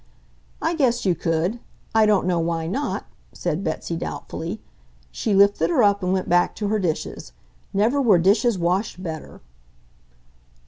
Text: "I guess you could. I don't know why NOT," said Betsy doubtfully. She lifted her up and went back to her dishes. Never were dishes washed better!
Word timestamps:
"I 0.63 0.73
guess 0.73 1.05
you 1.05 1.13
could. 1.13 1.59
I 1.93 2.07
don't 2.07 2.25
know 2.25 2.39
why 2.39 2.65
NOT," 2.65 3.05
said 3.33 3.63
Betsy 3.63 3.95
doubtfully. 3.95 4.59
She 5.11 5.35
lifted 5.35 5.69
her 5.69 5.83
up 5.83 6.01
and 6.01 6.11
went 6.11 6.27
back 6.27 6.55
to 6.55 6.69
her 6.69 6.79
dishes. 6.79 7.33
Never 7.71 8.01
were 8.01 8.17
dishes 8.17 8.57
washed 8.57 9.03
better! 9.03 9.41